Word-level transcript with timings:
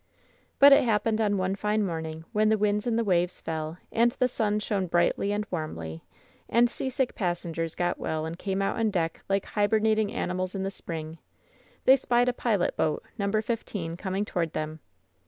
But 0.57 0.73
it 0.73 0.83
happened 0.83 1.21
on 1.21 1.37
one 1.37 1.55
fine 1.55 1.85
morning, 1.85 2.25
when 2.31 2.49
the 2.49 2.57
winds 2.57 2.87
and 2.87 2.97
the 2.97 3.03
waves 3.03 3.39
fell 3.39 3.77
and 3.91 4.13
the 4.13 4.27
sun 4.27 4.59
shone 4.59 4.87
brightly 4.87 5.31
and 5.31 5.45
warmly, 5.51 6.01
and 6.49 6.71
seasick 6.71 7.13
passengers 7.13 7.75
got 7.75 7.99
well 7.99 8.25
and 8.25 8.35
came 8.39 8.63
out 8.63 8.79
on 8.79 8.89
deck 8.89 9.21
like 9.29 9.45
hibernating 9.45 10.11
animals 10.11 10.55
in 10.55 10.63
the 10.63 10.71
spring— 10.71 11.19
^they 11.87 11.99
spied 11.99 12.29
a 12.29 12.33
pilot 12.33 12.75
boat— 12.75 13.03
Number 13.19 13.43
15— 13.43 13.95
coming 13.97 14.25
toward 14.25 14.53
them. 14.53 14.79